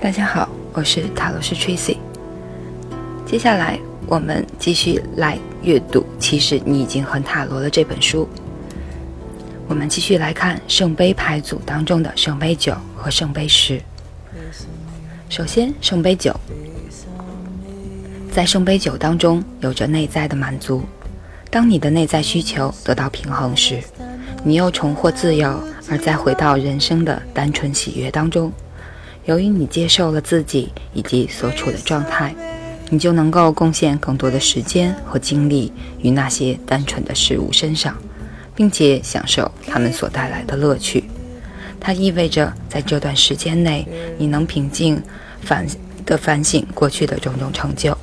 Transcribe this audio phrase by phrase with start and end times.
[0.00, 1.96] 大家好，我是塔罗斯 Tracy。
[3.24, 8.28] 接下来我们继续来阅读《其实你已经很塔罗了》这本书。
[9.66, 13.80] 我们继续来看圣杯牌组当中的圣杯九和圣杯十。
[15.30, 16.38] 首先，圣杯九，
[18.30, 20.82] 在圣杯九当中有着内在的满足。
[21.50, 23.82] 当你的内在需求得到平衡时，
[24.44, 25.58] 你又重获自由，
[25.90, 28.52] 而再回到人生的单纯喜悦当中。
[29.26, 32.34] 由于你接受了自己以及所处的状态，
[32.90, 37.96] 你就能够贡献更多的时间和精力于那些单纯的事物身上，
[38.54, 41.04] 并且享受它们所带来的乐趣。
[41.80, 43.86] 它意味着在这段时间内，
[44.16, 45.02] 你能平静
[45.40, 45.66] 反
[46.04, 47.96] 的反省过去的种种成就。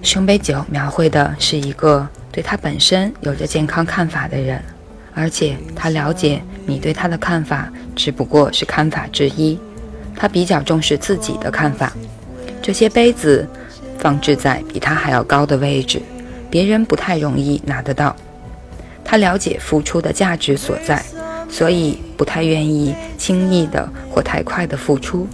[0.00, 4.62] 圣杯九描绘的是一个对他本身有着健康看法的人，
[5.12, 9.58] 而且他了解你对他的看法只不过是看法之一。
[10.14, 11.92] 他比较重视自己的看法。
[12.62, 13.48] 这些杯子
[13.98, 16.00] 放置在比他还要高的位置，
[16.48, 18.14] 别人不太容易拿得到。
[19.04, 21.04] 他了解付出的价值所在，
[21.50, 25.26] 所以不太愿意轻易的或太快的付出。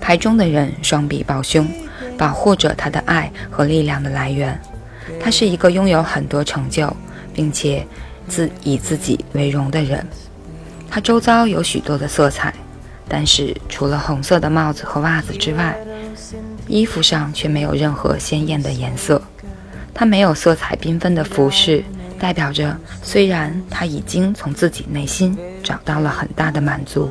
[0.00, 1.66] 牌中的人双臂抱胸。
[2.18, 4.60] 保护着他的爱和力量的来源。
[5.18, 6.94] 他是一个拥有很多成就，
[7.32, 7.82] 并且
[8.28, 10.06] 自以自己为荣的人。
[10.90, 12.52] 他周遭有许多的色彩，
[13.08, 15.78] 但是除了红色的帽子和袜子之外，
[16.66, 19.22] 衣服上却没有任何鲜艳的颜色。
[19.94, 21.84] 他没有色彩缤纷的服饰，
[22.18, 27.08] 代表着虽然他已经从自己内心找到了很大的满足，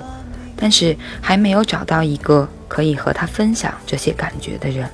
[0.56, 2.48] 但是还没有找到一个。
[2.70, 4.88] 可以和他分享这些感觉的人，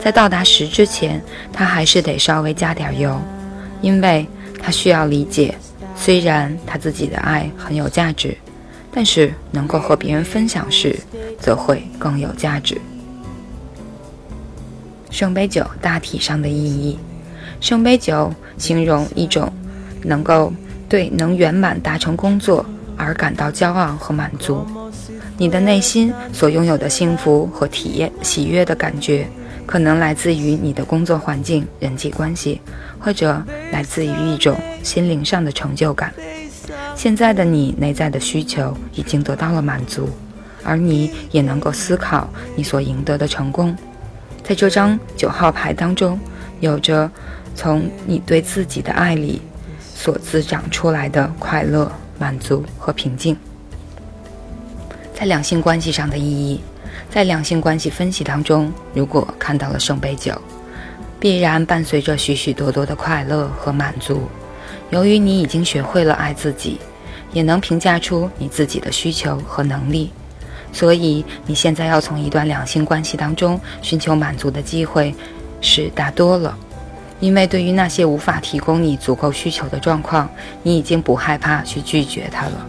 [0.00, 1.20] 在到达十之前，
[1.52, 3.20] 他还是得稍微加点油，
[3.82, 4.24] 因为
[4.62, 5.58] 他需要理解，
[6.04, 8.36] 虽然他自己的爱很有价值，
[8.92, 11.00] 但是能够和别人分享时，
[11.40, 12.78] 则会更有价值。
[15.10, 16.98] 圣杯九大体上的意义，
[17.58, 19.50] 圣杯九形容一种
[20.02, 20.52] 能够
[20.90, 22.66] 对能圆满达成工作
[22.98, 24.62] 而感到骄傲和满足。
[25.38, 29.26] 你的内心所拥有的幸福和体验喜悦的感觉，
[29.64, 32.60] 可能来自于你的工作环境、人际关系，
[32.98, 33.42] 或者
[33.74, 36.14] 来自于一种心灵上的成就感。
[36.94, 40.08] 现在的你内在的需求已经得到了满足，
[40.62, 43.76] 而你也能够思考你所赢得的成功。
[44.44, 46.16] 在这张九号牌当中，
[46.60, 47.10] 有着
[47.56, 49.42] 从你对自己的爱里
[49.80, 53.36] 所滋长出来的快乐、满足和平静。
[55.12, 56.60] 在两性关系上的意义，
[57.10, 60.40] 在两性关系分析当中，如果看到了圣杯九，
[61.24, 64.28] 必然伴随着许许多多的快乐和满足。
[64.90, 66.78] 由于你已经学会了爱自己，
[67.32, 70.10] 也能评价出你自己的需求和能力，
[70.70, 75.14] 所以你现在要从一段两性关系当中寻求满足的机会
[75.62, 76.54] 是大多了。
[77.20, 80.28] 因为对于那些无法提供你足够需求的状况，
[80.62, 82.66] 你已经不害怕去拒绝它了。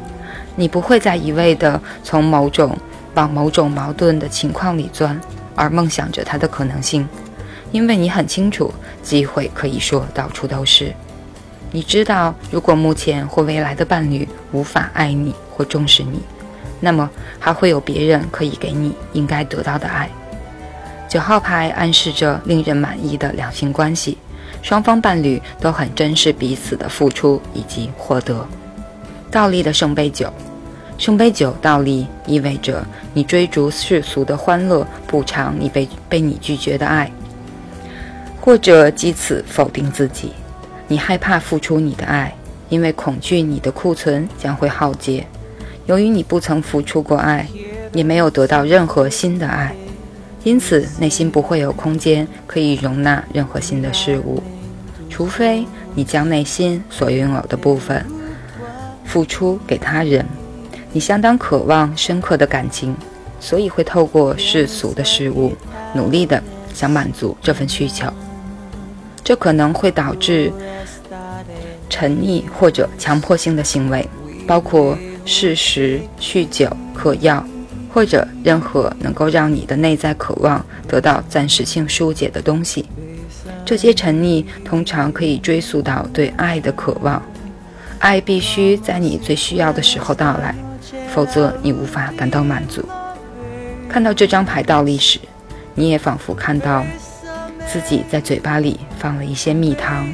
[0.55, 2.77] 你不会再一味的从某种
[3.15, 5.19] 往某种矛盾的情况里钻，
[5.55, 7.05] 而梦想着它的可能性，
[7.71, 10.93] 因为你很清楚，机会可以说到处都是。
[11.71, 16.21] 你知道，如果目前或未来的伴侣无法爱你或重视你，
[16.79, 17.09] 那么
[17.39, 20.09] 还会有别人可以给你应该得到的爱。
[21.09, 24.17] 九号牌暗示着令人满意的两性关系，
[24.61, 28.47] 双方伴侣都很珍视彼此的付出以及获得。
[29.29, 30.31] 倒立的圣杯九。
[30.97, 32.81] 圣杯九倒立意味着
[33.13, 37.11] 你追逐世俗的欢乐，补偿你被被你拒绝的爱，
[38.45, 40.31] 或者借此否定自己。
[40.87, 42.31] 你害怕付出你的爱，
[42.69, 45.25] 因为恐惧你的库存将会耗竭。
[45.87, 47.47] 由于你不曾付出过爱，
[47.91, 49.75] 也没有得到任何新的爱，
[50.43, 54.43] 因此内心不会有空间可以容纳任何新的事物，
[55.09, 55.65] 除非
[55.95, 58.05] 你将内心所拥有的部分
[59.03, 60.23] 付出给他人。
[60.91, 62.95] 你相当渴望深刻的感情，
[63.39, 65.53] 所以会透过世俗的事物，
[65.95, 66.41] 努力的
[66.75, 68.05] 想满足这份需求。
[69.25, 70.53] 这可能会导致
[71.89, 74.07] 沉溺或者强迫性的行为，
[74.47, 74.95] 包括
[75.25, 77.43] 嗜食、酗酒、嗑药，
[77.91, 82.85] 或者任何能够让你的内在渴望得到暂时性疏解的东西。
[83.65, 87.19] 这些沉溺通常可以追溯到对爱的渴望，
[87.97, 90.53] 爱必须在你最需要的时候到来。
[91.09, 92.87] 否则，你无法感到满足。
[93.89, 95.17] 看到这张牌倒立时，
[95.73, 96.85] 你也仿佛看到
[97.67, 100.07] 自己在嘴巴里放了一些蜜糖，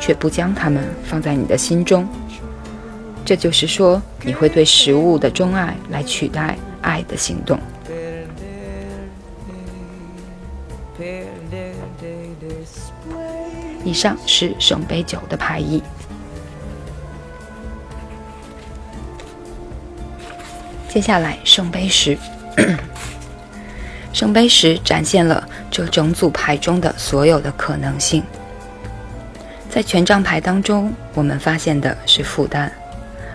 [0.00, 2.08] 却不将它们放在你的心中。
[3.24, 7.58] 这就是说，你会对食物的钟爱来取代爱的行动。
[13.84, 15.82] 以上是圣杯九的牌意。
[20.88, 22.16] 接下来，圣杯十。
[24.12, 28.22] 圣杯十展现了这整组牌中的所有的可能性。
[29.68, 32.68] 在权杖牌当中，我们发现的是负担；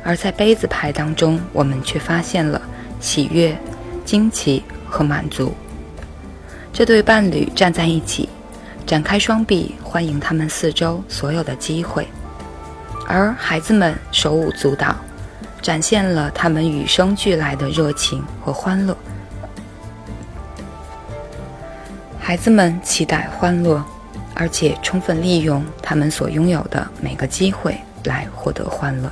[0.06, 2.62] 而在杯子牌当中，我们却发现了
[3.02, 3.54] 喜悦、
[4.06, 5.54] 惊奇和满足。
[6.72, 8.30] 这对伴侣站在一起，
[8.88, 12.06] 展开双臂，欢迎他们四周所有的机会；
[13.06, 14.96] 而孩子们手舞足蹈。
[15.62, 18.96] 展现了他们与生俱来的热情和欢乐。
[22.30, 23.84] 孩子们期待欢乐，
[24.36, 29.12] 而且充分利用他们所拥有的每个机会来获得欢乐。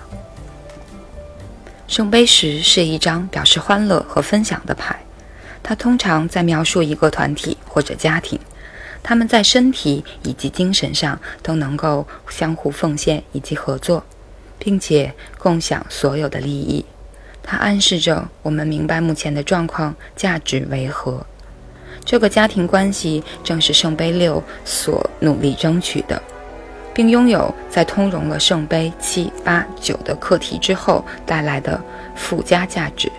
[1.87, 4.95] 圣杯十是一张表示欢乐和分享的牌，
[5.63, 8.39] 它通常在描述一个团体或者家庭，
[9.01, 14.05] 他们在身体以及精神上都能够相互奉献以及合作。
[14.59, 16.85] 并且共享所有的利益，
[17.41, 21.25] 它暗示着我们明白目前的状况价值为何。
[22.07, 26.19] 这个家庭关系正是圣杯六所努力争取的，
[26.93, 31.79] 并拥有在通融了圣杯七八九的课题之后带来的
[32.15, 33.11] 附加价值。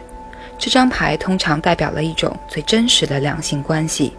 [0.58, 4.14] 这张牌通常代表了一种最真实的两性关系。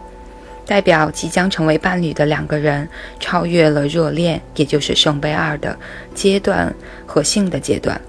[0.68, 2.88] 代表即将成为伴侣的两个人
[3.20, 5.76] 超越了热恋，也就是圣杯二的
[6.14, 6.72] 阶段
[7.08, 8.00] 和性的阶段，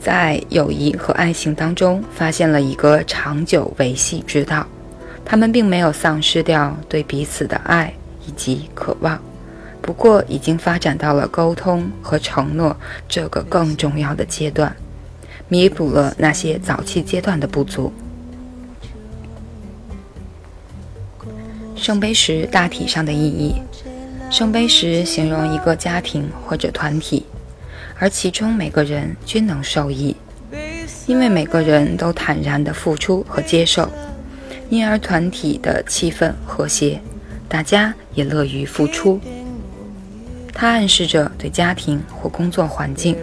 [0.00, 4.64] 在友谊和爱情当中发现了一个长久维系之道。
[5.24, 7.92] 他们并没有丧失掉对彼此的爱
[8.26, 9.18] 以及渴望，
[9.80, 12.76] 不过已经发展到了沟通和承诺
[13.08, 14.74] 这个更重要的阶段，
[15.48, 17.92] 弥补了那些早期阶段的不足。
[21.74, 23.56] 圣杯十大体上的意义，
[24.30, 27.26] 圣杯十形容一个家庭或者团体，
[27.98, 30.16] 而其中每个人均能受益，
[31.06, 33.90] 因为每个人都坦然地付出和接受，
[34.74, 37.00] 因而团体的气氛和谐，
[37.48, 39.20] 大家也乐于付出。
[40.52, 43.16] 它暗示着对家庭或工作环境，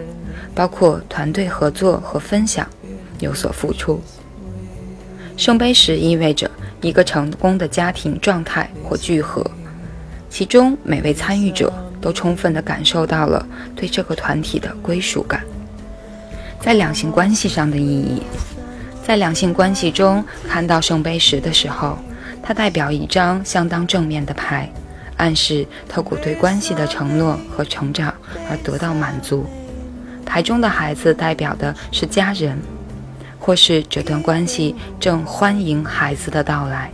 [0.54, 2.66] 包括团队合作和分享，
[3.18, 4.00] 有所付出。
[5.36, 6.50] 圣杯十意味着。
[6.80, 9.48] 一个成功的家庭状态或聚合，
[10.28, 13.46] 其中每位参与者都充分地感受到了
[13.76, 15.44] 对这个团体的归属感。
[16.58, 18.20] 在两性关系上的意义，
[19.06, 21.98] 在两性关系中看到圣杯十的时候，
[22.42, 24.70] 它代表一张相当正面的牌，
[25.16, 28.14] 暗示透过对关系的承诺和成长
[28.48, 29.46] 而得到满足。
[30.24, 32.58] 牌中的孩子代表的是家人。
[33.44, 36.92] 或是这段关系正欢迎孩子的到来，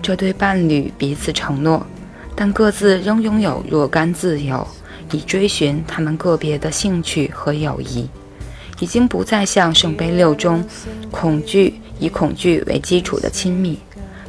[0.00, 1.84] 这对伴侣彼此承诺，
[2.36, 4.64] 但各自仍拥有若干自由，
[5.10, 8.08] 以追寻他们个别的兴趣和友谊，
[8.80, 10.64] 已经不再像圣杯六中
[11.10, 13.78] 恐惧以恐惧为基础的亲密，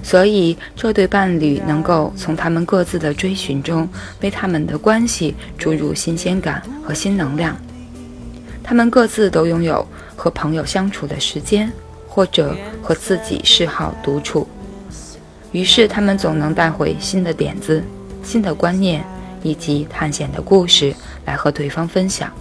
[0.04, 3.90] 所以这对伴侣能够从他们各自的追寻中
[4.22, 7.58] 为他们的关系注入新鲜感和新能量，
[8.64, 9.86] 他们各自都拥有。
[10.14, 11.74] 和朋友相处的时间，
[12.08, 14.48] 或者和自己嗜好独处，
[15.52, 17.84] 于是他们总能带回新的点子、
[18.22, 19.04] 新的观念
[19.42, 20.94] 以及探险的故事
[21.26, 22.32] 来和对方分享。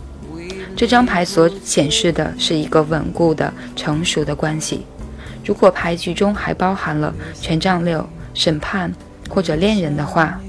[0.80, 4.86] 这张牌所显示的是一个稳固的、成熟的关系。
[5.44, 8.90] 如果牌局中还包含了权杖六、审判
[9.28, 10.40] 或者恋人的话，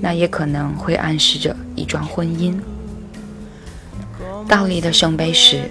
[0.00, 2.54] 那也可能会暗示着一桩婚姻。
[4.46, 5.62] 倒立的圣杯十。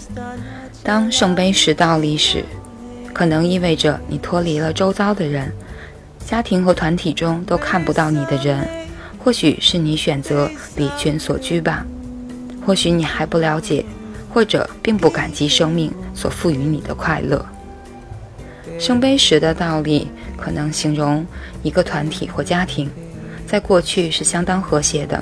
[0.83, 2.43] 当圣杯十倒立时，
[3.13, 5.49] 可能意味着你脱离了周遭的人，
[6.25, 8.67] 家庭和团体中都看不到你的人，
[9.17, 11.85] 或许是你选择离群所居吧，
[12.65, 13.85] 或许你还不了解，
[14.29, 17.45] 或者并不感激生命所赋予你的快乐。
[18.79, 20.07] 圣杯十的倒立
[20.37, 21.25] 可能形容
[21.63, 22.89] 一个团体或家庭，
[23.45, 25.21] 在过去是相当和谐的，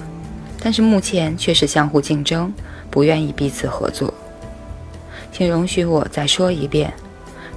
[0.61, 2.53] 但是目前却是相互竞争，
[2.91, 4.13] 不愿意彼此合作。
[5.31, 6.93] 请容许我再说一遍，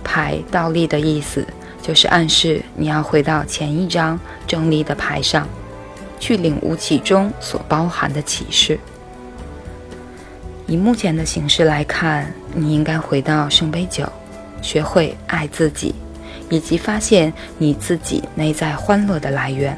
[0.02, 1.46] 牌倒立的意思
[1.82, 5.46] 就是暗示你要回到前一张正立的牌上，
[6.18, 8.78] 去领悟其中所包含的启示。
[10.70, 14.08] 以目前的形式来看，你应该回到圣杯九，
[14.62, 15.92] 学会爱自己，
[16.48, 19.76] 以及发现你自己内在欢乐的来源。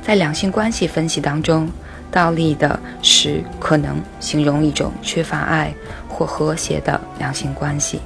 [0.00, 1.68] 在两性关系分析当中。
[2.08, 5.74] 倒立的十可能形容一种缺乏爱
[6.08, 8.00] 或和谐的两性关系。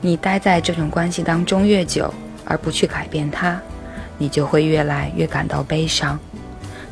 [0.00, 2.12] 你待在这种关系当中越久，
[2.44, 3.58] 而不去改变它，
[4.18, 6.18] 你就会越来越感到悲伤。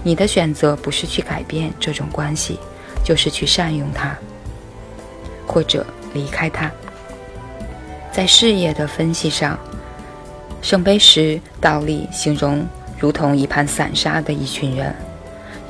[0.03, 2.59] 你的选择不是去改变这种关系，
[3.05, 4.17] 就是去善用它，
[5.47, 6.71] 或者离开它。
[8.13, 9.59] 在事业的分析上，
[10.63, 12.67] 圣杯十倒立形容
[12.99, 14.95] 如同一盘散沙的一群人。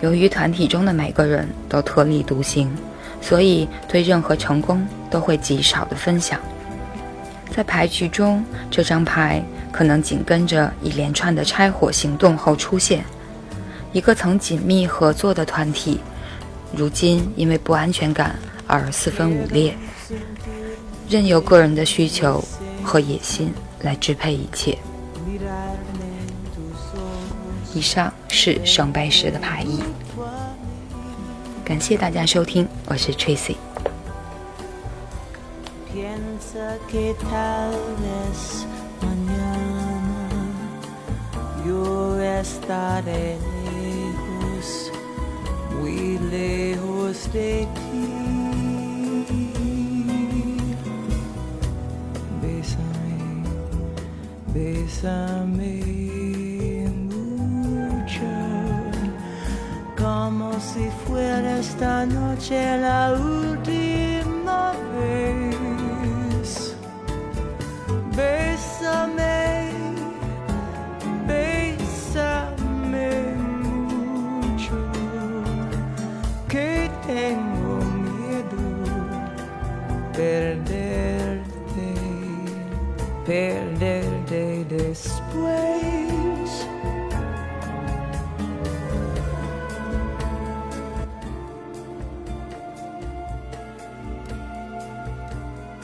[0.01, 2.75] 由于团体中的每个人都特立独行，
[3.21, 6.41] 所以对任何成功都会极少的分享。
[7.55, 13.05] 在牌局中，这张牌可能紧跟着一连串的拆伙行动后出现。
[13.93, 16.01] 一个曾紧密合作的团体，
[16.75, 19.77] 如今因为不安全感而四分五裂，
[21.09, 22.43] 任由个人的需求
[22.83, 24.79] 和野心来支配一切。
[27.75, 29.83] 以上是圣杯十的牌意。
[31.65, 33.57] 感谢大家收听，我是 Tracy。
[46.31, 48.07] Lejos de ti.
[52.43, 53.19] Bésame,
[54.55, 55.75] bésame
[57.11, 58.31] mucho,
[59.99, 63.80] como si fuera esta noche la última
[84.91, 85.50] whisper